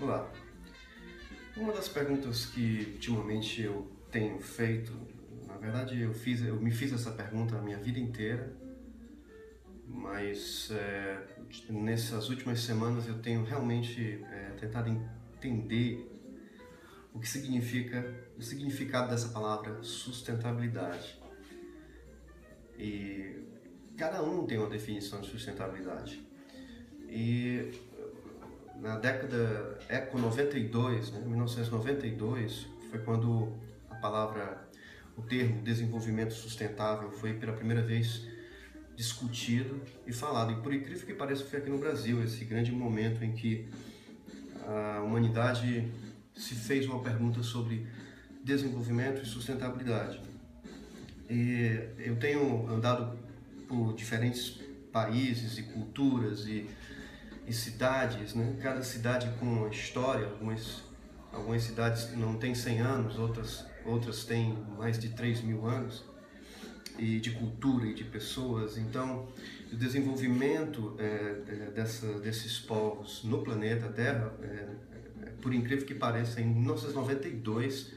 [0.00, 0.32] Olá.
[1.56, 4.92] Uma das perguntas que ultimamente eu tenho feito,
[5.44, 8.56] na verdade eu fiz, eu me fiz essa pergunta a minha vida inteira,
[9.84, 11.26] mas é,
[11.68, 14.88] nessas últimas semanas eu tenho realmente é, tentado
[15.34, 16.08] entender
[17.12, 21.20] o que significa o significado dessa palavra sustentabilidade.
[22.78, 23.34] E
[23.96, 26.24] cada um tem uma definição de sustentabilidade.
[27.08, 27.87] E
[28.80, 33.52] na década Eco 92, né, 1992, foi quando
[33.90, 34.68] a palavra,
[35.16, 38.26] o termo desenvolvimento sustentável foi pela primeira vez
[38.96, 40.52] discutido e falado.
[40.52, 43.68] E por incrível que pareça, foi aqui no Brasil esse grande momento em que
[44.66, 45.90] a humanidade
[46.34, 47.86] se fez uma pergunta sobre
[48.44, 50.20] desenvolvimento e sustentabilidade.
[51.28, 53.18] E eu tenho andado
[53.66, 54.60] por diferentes
[54.92, 56.66] países e culturas e
[57.48, 58.56] e cidades, né?
[58.62, 60.82] cada cidade com uma história, algumas,
[61.32, 66.04] algumas cidades não têm 100 anos, outras, outras têm mais de 3 mil anos,
[66.98, 68.76] e de cultura e de pessoas.
[68.76, 69.28] Então,
[69.72, 74.46] o desenvolvimento é, é, dessa, desses povos no planeta Terra, é,
[75.22, 77.96] é por incrível que pareça, em 1992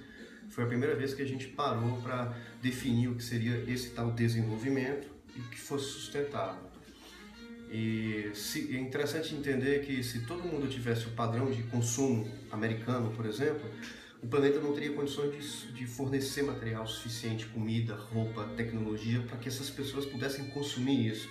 [0.50, 4.12] foi a primeira vez que a gente parou para definir o que seria esse tal
[4.12, 6.71] desenvolvimento e que fosse sustentável.
[7.72, 13.12] E se, é interessante entender que se todo mundo tivesse o padrão de consumo americano,
[13.12, 13.62] por exemplo,
[14.22, 19.48] o planeta não teria condições de, de fornecer material suficiente, comida, roupa, tecnologia, para que
[19.48, 21.30] essas pessoas pudessem consumir isso.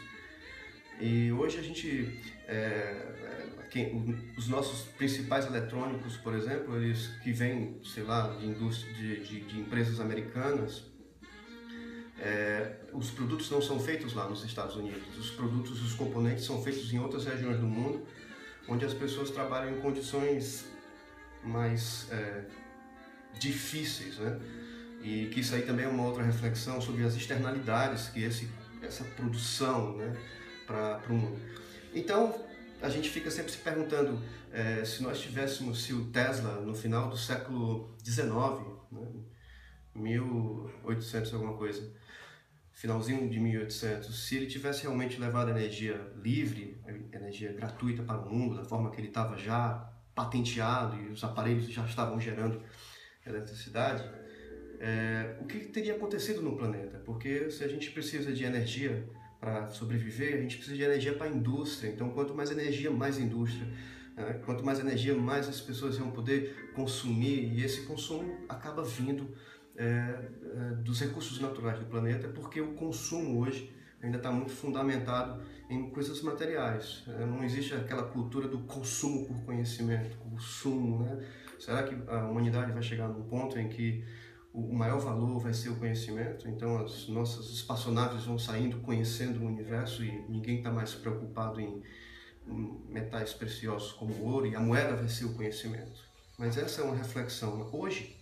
[0.99, 2.19] E hoje a gente,
[2.49, 9.21] é, é quem, os nossos principais eletrônicos, por exemplo, eles que vêm, sei lá, de,
[9.21, 10.90] de, de empresas americanas,
[12.21, 16.63] é, os produtos não são feitos lá nos Estados Unidos, os produtos, os componentes são
[16.63, 18.07] feitos em outras regiões do mundo,
[18.69, 20.67] onde as pessoas trabalham em condições
[21.43, 22.45] mais é,
[23.39, 24.39] difíceis, né?
[25.03, 28.51] E que isso aí também é uma outra reflexão sobre as externalidades que esse,
[28.83, 30.15] essa produção, né,
[30.67, 31.41] para o mundo.
[31.95, 32.35] Então,
[32.83, 34.21] a gente fica sempre se perguntando
[34.53, 38.29] é, se nós tivéssemos, se o Tesla no final do século XIX,
[38.93, 39.07] né,
[40.01, 41.93] 1800 alguma coisa,
[42.73, 46.81] finalzinho de 1800, se ele tivesse realmente levado energia livre,
[47.13, 51.69] energia gratuita para o mundo, da forma que ele estava já patenteado e os aparelhos
[51.69, 52.63] já estavam gerando
[53.27, 54.03] eletricidade,
[54.81, 56.99] é, o que teria acontecido no planeta?
[57.05, 59.07] Porque se a gente precisa de energia
[59.39, 61.91] para sobreviver, a gente precisa de energia para a indústria.
[61.91, 63.67] Então, quanto mais energia, mais indústria.
[64.17, 64.41] Né?
[64.45, 69.35] Quanto mais energia, mais as pessoas vão poder consumir e esse consumo acaba vindo
[69.77, 73.73] é, é, dos recursos naturais do planeta, porque o consumo hoje
[74.03, 77.05] ainda está muito fundamentado em coisas materiais.
[77.09, 81.27] É, não existe aquela cultura do consumo por conhecimento, consumo, né?
[81.59, 84.03] Será que a humanidade vai chegar num ponto em que
[84.53, 86.49] o maior valor vai ser o conhecimento?
[86.49, 91.83] Então as nossas espaçonaves vão saindo conhecendo o universo e ninguém está mais preocupado em
[92.89, 96.01] metais preciosos como ouro e a moeda vai ser o conhecimento.
[96.39, 97.69] Mas essa é uma reflexão.
[97.73, 98.20] Hoje,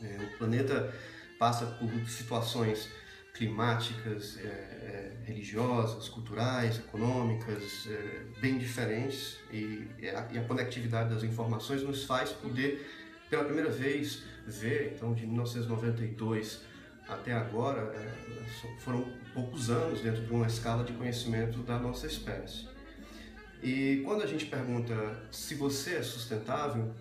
[0.00, 0.92] é, o planeta
[1.38, 2.88] passa por situações
[3.34, 11.22] climáticas, é, é, religiosas, culturais, econômicas, é, bem diferentes e a, e a, conectividade das
[11.22, 12.90] informações nos faz poder,
[13.28, 16.62] pela primeira vez, ver, então de 1992
[17.08, 22.66] até agora, é, foram poucos anos dentro de uma escala de conhecimento da nossa espécie.
[23.62, 24.94] E quando a gente pergunta
[25.30, 26.92] se você é sustentável,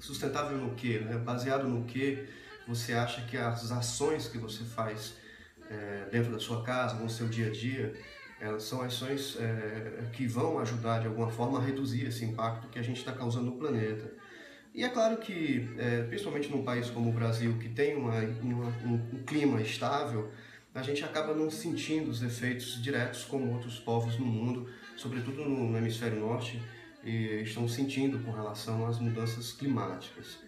[0.00, 0.98] Sustentável no quê?
[0.98, 1.16] Né?
[1.18, 2.26] Baseado no que
[2.66, 5.14] você acha que as ações que você faz
[5.70, 7.94] é, dentro da sua casa, no seu dia a dia,
[8.40, 12.78] elas são ações é, que vão ajudar de alguma forma a reduzir esse impacto que
[12.78, 14.10] a gente está causando no planeta.
[14.74, 18.66] E é claro que, é, principalmente num país como o Brasil, que tem uma, uma,
[18.84, 20.30] um, um clima estável,
[20.74, 25.76] a gente acaba não sentindo os efeitos diretos como outros povos no mundo, sobretudo no
[25.76, 26.62] hemisfério norte,
[27.04, 30.38] estão sentindo com relação às mudanças climáticas.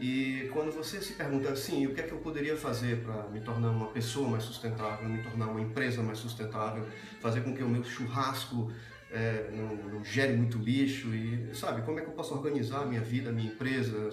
[0.00, 3.40] E quando você se pergunta assim, o que é que eu poderia fazer para me
[3.40, 6.86] tornar uma pessoa mais sustentável, me tornar uma empresa mais sustentável,
[7.20, 8.72] fazer com que o meu churrasco
[9.12, 12.86] é, não, não, gere muito lixo e sabe como é que eu posso organizar a
[12.86, 14.10] minha vida, a minha empresa,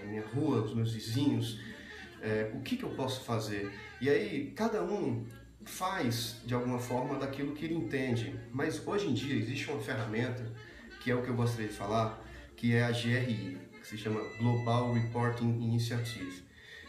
[0.00, 1.58] a minha rua, os meus vizinhos,
[2.22, 3.72] é, o que, que eu posso fazer?
[4.00, 5.26] E aí cada um
[5.64, 10.46] faz de alguma forma daquilo que ele entende, mas hoje em dia existe uma ferramenta
[11.08, 12.22] que é o que eu gostaria de falar,
[12.54, 16.42] que é a GRI, que se chama Global Reporting Initiative,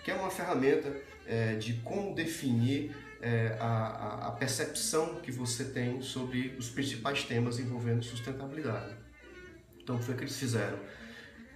[0.04, 0.94] que é uma ferramenta
[1.26, 7.60] é, de como definir é, a, a percepção que você tem sobre os principais temas
[7.60, 8.94] envolvendo sustentabilidade.
[9.82, 10.78] Então, foi o que eles fizeram.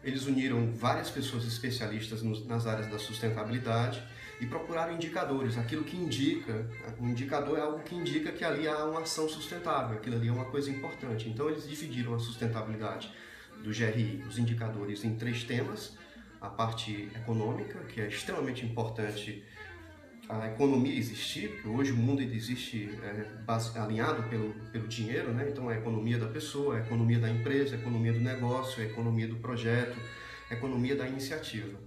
[0.04, 4.04] Eles uniram várias pessoas especialistas nas áreas da sustentabilidade
[4.42, 6.68] e procuraram indicadores, aquilo que indica,
[7.00, 10.32] um indicador é algo que indica que ali há uma ação sustentável, aquilo ali é
[10.32, 11.30] uma coisa importante.
[11.30, 13.10] Então eles dividiram a sustentabilidade
[13.64, 15.98] do GRI, os indicadores, em três temas,
[16.42, 19.44] a parte econômica, que é extremamente importante
[20.30, 25.50] a economia existir, porque hoje o mundo existe é, alinhado pelo, pelo dinheiro, né?
[25.50, 29.28] então a economia da pessoa, a economia da empresa, a economia do negócio, a economia
[29.28, 29.98] do projeto,
[30.50, 31.78] a economia da iniciativa.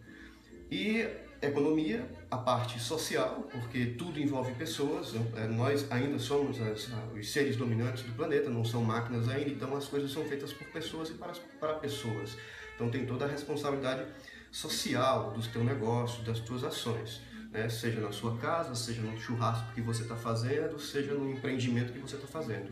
[0.70, 1.06] E
[1.40, 5.46] economia, a parte social, porque tudo envolve pessoas, né?
[5.48, 9.86] nós ainda somos as, os seres dominantes do planeta, não são máquinas ainda, então as
[9.86, 12.36] coisas são feitas por pessoas e para, para pessoas.
[12.74, 14.04] Então tem toda a responsabilidade
[14.50, 17.22] social do teu negócio, das tuas ações
[17.52, 17.69] né?
[17.69, 21.98] seja na sua casa, seja no churrasco que você está fazendo, seja no empreendimento que
[21.98, 22.70] você está fazendo.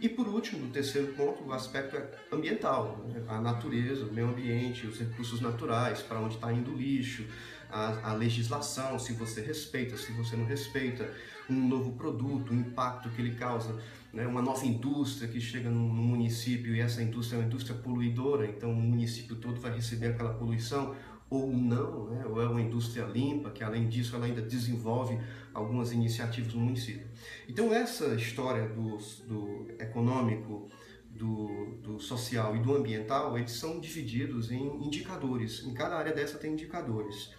[0.00, 1.96] E por último, o terceiro ponto, o aspecto
[2.32, 3.22] ambiental, né?
[3.26, 7.24] a natureza, o meio ambiente, os recursos naturais, para onde está indo o lixo,
[7.70, 11.12] a, a, legislação, se você respeita, se você não respeita,
[11.50, 13.74] um novo produto, o impacto que ele causa,
[14.12, 14.26] né?
[14.26, 18.46] uma nova indústria que chega no, no município e essa indústria é uma indústria poluidora,
[18.46, 20.94] então o município todo vai receber aquela poluição,
[21.30, 22.24] ou não, né?
[22.26, 25.18] ou é uma indústria limpa, que além disso ela ainda desenvolve
[25.52, 27.06] algumas iniciativas no município.
[27.48, 28.96] Então essa história do,
[29.26, 30.68] do econômico,
[31.10, 36.38] do, do, social e do ambiental, eles são divididos em indicadores, em cada área dessa
[36.38, 37.30] tem indicadores.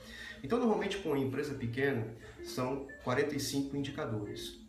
[0.44, 2.08] Então normalmente com uma empresa pequena
[2.44, 4.60] são 45 indicadores.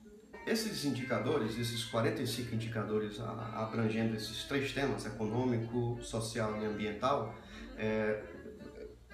[0.47, 7.35] Esses indicadores, esses 45 indicadores abrangendo esses três temas, econômico, social e ambiental,
[7.77, 8.23] é,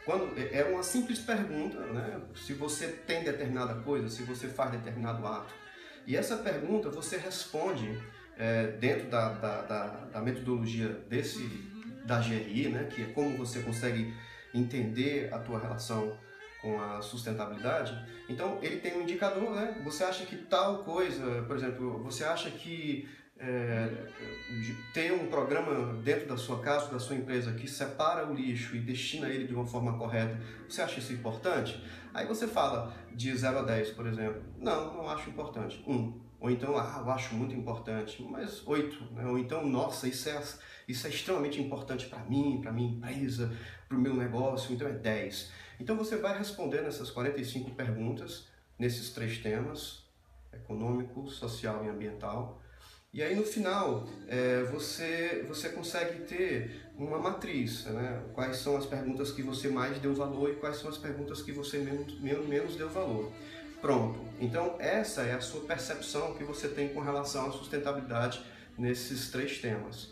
[0.06, 2.20] quando, é, é uma simples pergunta, né?
[2.36, 5.52] Se você tem determinada coisa, se você faz determinado ato.
[6.06, 8.00] E essa pergunta você responde
[8.38, 11.44] é, dentro da, da, da, da, metodologia desse,
[12.04, 12.84] da GRI, né?
[12.84, 14.14] Que é como você consegue
[14.54, 16.16] entender a tua relação
[16.62, 17.92] com a sustentabilidade.
[18.28, 19.80] Então, ele tem um indicador, né?
[19.84, 23.08] Você acha que tal coisa, por exemplo, você acha que
[23.38, 23.88] é,
[24.96, 28.80] ter um programa dentro da sua casa, da sua empresa, que separa o lixo e
[28.80, 31.84] destina ele de uma forma correta, você acha isso importante?
[32.14, 34.42] Aí você fala de 0 a 10, por exemplo.
[34.58, 35.84] Não, não acho importante.
[35.86, 35.92] 1.
[35.92, 36.18] Um.
[36.40, 39.12] Ou então, ah, eu acho muito importante, mas 8.
[39.12, 39.26] Né?
[39.26, 40.42] Ou então, nossa, isso é,
[40.88, 43.54] isso é extremamente importante para mim, para minha empresa,
[43.86, 45.52] para o meu negócio, então é 10.
[45.78, 48.48] Então você vai respondendo essas 45 perguntas
[48.78, 50.06] nesses três temas,
[50.54, 52.62] econômico, social e ambiental,
[53.16, 58.22] e aí no final é, você, você consegue ter uma matriz, né?
[58.34, 61.50] quais são as perguntas que você mais deu valor e quais são as perguntas que
[61.50, 63.32] você menos, menos, menos deu valor.
[63.80, 68.44] Pronto, então essa é a sua percepção que você tem com relação à sustentabilidade
[68.76, 70.10] nesses três temas.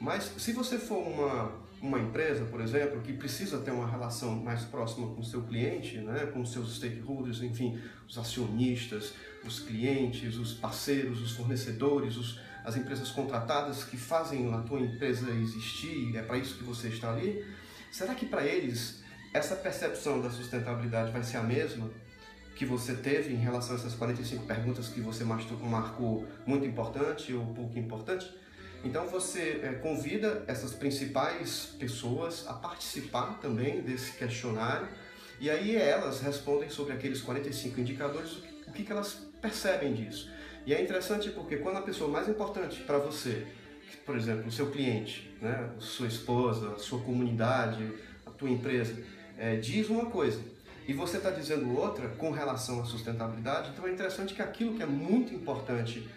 [0.00, 1.52] Mas se você for uma,
[1.86, 5.98] uma empresa, por exemplo, que precisa ter uma relação mais próxima com o seu cliente,
[5.98, 12.40] né, com os seus stakeholders, enfim, os acionistas, os clientes, os parceiros, os fornecedores, os,
[12.64, 17.12] as empresas contratadas que fazem a tua empresa existir, é para isso que você está
[17.12, 17.44] ali,
[17.90, 19.02] será que para eles
[19.32, 21.88] essa percepção da sustentabilidade vai ser a mesma
[22.56, 27.46] que você teve em relação a essas 45 perguntas que você marcou muito importante ou
[27.54, 28.26] pouco importante?
[28.86, 34.86] Então você é, convida essas principais pessoas a participar também desse questionário
[35.40, 40.30] e aí elas respondem sobre aqueles 45 indicadores o que, o que elas percebem disso.
[40.64, 43.44] E é interessante porque quando a pessoa mais importante para você,
[44.04, 47.92] por exemplo, o seu cliente, né, sua esposa, sua comunidade,
[48.24, 48.96] a tua empresa,
[49.36, 50.40] é, diz uma coisa
[50.86, 54.82] e você está dizendo outra com relação à sustentabilidade, então é interessante que aquilo que
[54.84, 56.08] é muito importante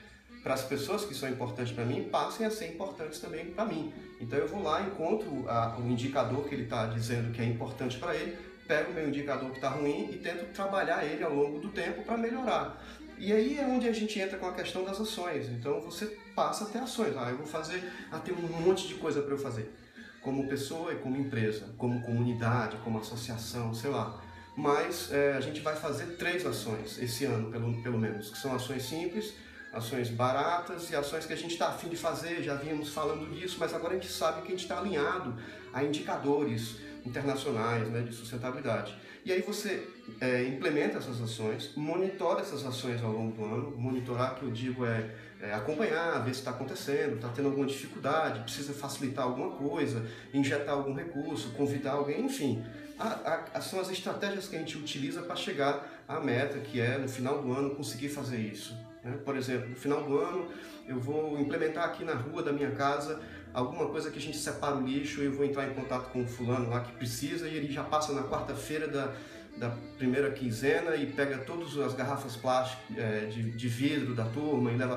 [0.43, 3.93] para as pessoas que são importantes para mim passem a ser importantes também para mim.
[4.19, 7.97] Então eu vou lá, encontro a, o indicador que ele está dizendo que é importante
[7.97, 11.59] para ele, pego o meu indicador que está ruim e tento trabalhar ele ao longo
[11.59, 12.81] do tempo para melhorar.
[13.17, 15.49] E aí é onde a gente entra com a questão das ações.
[15.49, 17.17] Então você passa a ter ações.
[17.17, 19.73] Ah, eu vou fazer, ah, tem um monte de coisa para eu fazer.
[20.21, 24.21] Como pessoa e como empresa, como comunidade, como associação, sei lá.
[24.55, 28.53] Mas é, a gente vai fazer três ações esse ano, pelo, pelo menos, que são
[28.53, 29.33] ações simples,
[29.71, 33.57] ações baratas e ações que a gente está afim de fazer, já vínhamos falando disso,
[33.59, 35.35] mas agora a gente sabe que a gente está alinhado
[35.71, 38.95] a indicadores internacionais né, de sustentabilidade.
[39.25, 39.87] E aí você
[40.21, 43.77] é, implementa essas ações, monitora essas ações ao longo do ano.
[43.77, 45.09] Monitorar, que eu digo, é,
[45.41, 50.73] é acompanhar, ver se está acontecendo, está tendo alguma dificuldade, precisa facilitar alguma coisa, injetar
[50.75, 52.63] algum recurso, convidar alguém, enfim.
[52.97, 56.97] A, a, são as estratégias que a gente utiliza para chegar à meta, que é,
[56.97, 58.75] no final do ano, conseguir fazer isso.
[59.03, 59.17] Né?
[59.23, 60.47] Por exemplo, no final do ano
[60.87, 63.21] eu vou implementar aqui na rua da minha casa
[63.53, 66.23] alguma coisa que a gente separa o lixo e eu vou entrar em contato com
[66.23, 69.13] o fulano lá que precisa e ele já passa na quarta-feira da,
[69.57, 74.71] da primeira quinzena e pega todas as garrafas plásticas é, de, de vidro da turma
[74.71, 74.95] e leva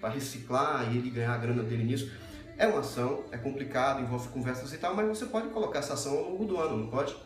[0.00, 2.10] para reciclar e ele ganhar a grana dele nisso.
[2.58, 6.16] É uma ação, é complicado, envolve conversas e tal, mas você pode colocar essa ação
[6.16, 7.16] ao longo do ano, não pode?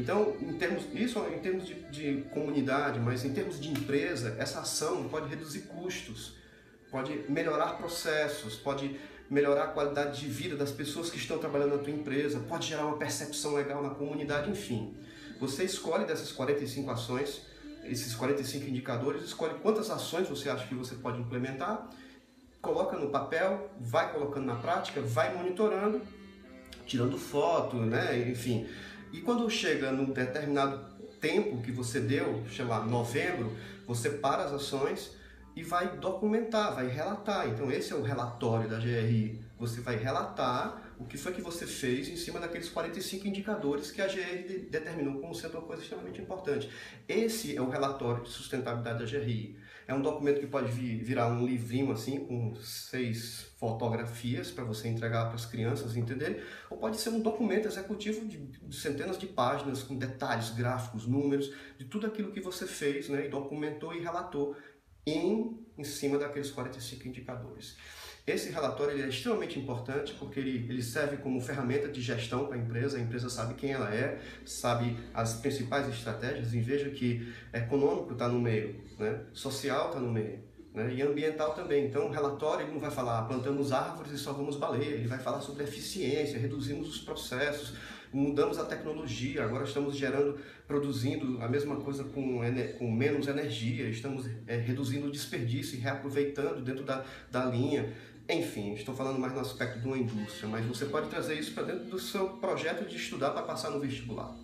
[0.00, 4.60] Então, em termos, isso em termos de, de comunidade, mas em termos de empresa, essa
[4.60, 6.32] ação pode reduzir custos,
[6.90, 11.82] pode melhorar processos, pode melhorar a qualidade de vida das pessoas que estão trabalhando na
[11.82, 14.96] tua empresa, pode gerar uma percepção legal na comunidade, enfim.
[15.38, 17.42] Você escolhe dessas 45 ações,
[17.84, 21.90] esses 45 indicadores, escolhe quantas ações você acha que você pode implementar,
[22.62, 26.00] coloca no papel, vai colocando na prática, vai monitorando,
[26.86, 28.66] tirando foto, né, enfim,
[29.12, 30.80] e quando chega num determinado
[31.20, 35.16] tempo que você deu, lá, novembro, você para as ações
[35.54, 37.48] e vai documentar, vai relatar.
[37.48, 39.40] Então esse é o relatório da GRI.
[39.58, 44.02] Você vai relatar o que foi que você fez em cima daqueles 45 indicadores que
[44.02, 46.70] a GRI determinou como sendo uma coisa extremamente importante.
[47.08, 49.58] Esse é o relatório de sustentabilidade da GRI.
[49.88, 54.88] É um documento que pode vir, virar um livrinho assim, com seis fotografias para você
[54.88, 59.82] entregar para as crianças entenderem, ou pode ser um documento executivo de centenas de páginas,
[59.82, 64.54] com detalhes, gráficos, números, de tudo aquilo que você fez, né, e documentou e relatou
[65.06, 67.76] em, em cima daqueles 45 indicadores.
[68.26, 72.56] Esse relatório ele é extremamente importante porque ele, ele serve como ferramenta de gestão para
[72.56, 72.98] a empresa.
[72.98, 78.28] A empresa sabe quem ela é, sabe as principais estratégias e veja que econômico está
[78.28, 79.20] no meio, né?
[79.32, 80.50] social está no meio.
[80.74, 80.94] Né?
[80.94, 81.86] E ambiental também.
[81.86, 85.18] Então, o relatório ele não vai falar ah, plantamos árvores e salvamos baleia, ele vai
[85.18, 87.74] falar sobre eficiência, reduzimos os processos,
[88.12, 92.40] mudamos a tecnologia, agora estamos gerando, produzindo a mesma coisa com,
[92.78, 97.92] com menos energia, estamos é, reduzindo o desperdício e reaproveitando dentro da, da linha.
[98.28, 101.64] Enfim, estou falando mais no aspecto de uma indústria, mas você pode trazer isso para
[101.64, 104.34] dentro do seu projeto de estudar para passar no vestibular.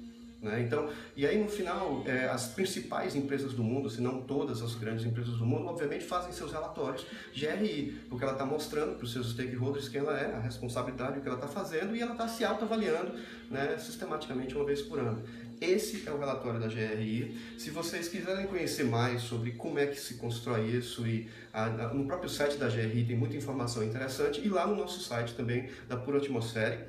[0.46, 0.62] Né?
[0.62, 4.74] Então, e aí no final, é, as principais empresas do mundo, se não todas as
[4.76, 9.12] grandes empresas do mundo, obviamente fazem seus relatórios GRI, porque ela está mostrando para os
[9.12, 12.28] seus stakeholders quem ela é, a responsabilidade, o que ela está fazendo e ela está
[12.28, 13.12] se autoavaliando
[13.50, 15.22] né, sistematicamente uma vez por ano.
[15.60, 17.34] Esse é o relatório da GRI.
[17.58, 21.94] Se vocês quiserem conhecer mais sobre como é que se constrói isso, e a, a,
[21.94, 25.70] no próprio site da GRI tem muita informação interessante, e lá no nosso site também,
[25.88, 26.86] da Pura Atmosfera,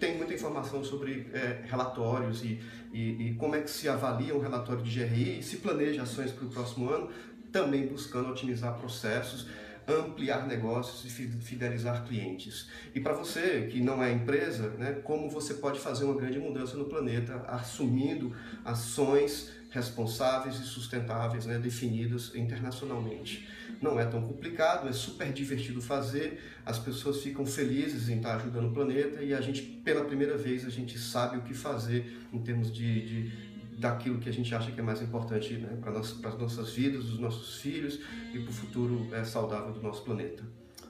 [0.00, 2.58] tem muita informação sobre é, relatórios e,
[2.92, 6.32] e, e, como é que se avalia um relatório de GRI e se planeja ações
[6.32, 7.10] para o próximo ano,
[7.52, 9.46] também buscando otimizar processos
[9.88, 12.68] ampliar negócios e fidelizar clientes.
[12.94, 16.76] E para você que não é empresa, né, como você pode fazer uma grande mudança
[16.76, 23.48] no planeta assumindo ações responsáveis e sustentáveis né, definidas internacionalmente.
[23.80, 28.68] Não é tão complicado, é super divertido fazer, as pessoas ficam felizes em estar ajudando
[28.68, 32.38] o planeta e a gente, pela primeira vez, a gente sabe o que fazer em
[32.40, 36.38] termos de, de daquilo que a gente acha que é mais importante né, para as
[36.38, 37.98] nossas vidas, dos nossos filhos
[38.32, 40.44] e para o futuro é, saudável do nosso planeta.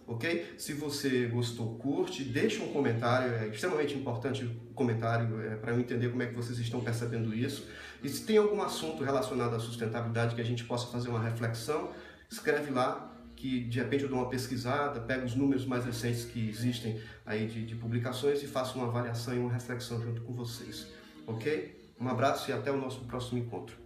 [0.06, 0.54] Ok?
[0.59, 5.78] Se você gostou, curte, deixa um comentário, é extremamente importante o comentário é, para eu
[5.78, 7.68] entender como é que vocês estão percebendo isso.
[8.02, 11.90] E se tem algum assunto relacionado à sustentabilidade que a gente possa fazer uma reflexão,
[12.30, 16.49] escreve lá que de repente eu dou uma pesquisada, pego os números mais recentes que
[16.49, 20.88] existem aí de, de publicações e faço uma avaliação e uma reflexão junto com vocês.
[21.26, 21.90] Ok?
[21.99, 23.79] Um abraço e até o nosso próximo encontro.